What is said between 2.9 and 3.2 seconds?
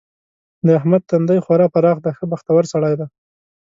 دی.